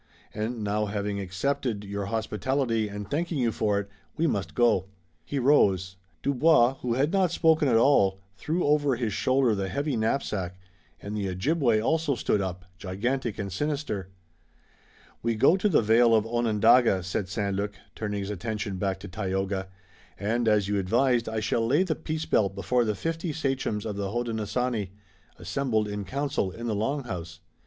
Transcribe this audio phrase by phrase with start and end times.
[0.33, 4.87] And now having accepted your hospitality and thanking you for it, we must go."
[5.23, 5.95] He rose.
[6.23, 10.57] Dubois, who had not spoken at all, threw over his shoulder the heavy knapsack,
[10.99, 14.09] and the Ojibway also stood up, gigantic and sinister.
[15.21, 17.55] "We go to the Vale of Onondaga," said St.
[17.55, 19.67] Luc, turning his attention back to Tayoga,
[20.17, 23.97] "and as you advised I shall lay the peace belt before the fifty sachems of
[23.97, 24.89] the Hodenosaunee,
[25.37, 27.39] assembled in council in the Long House."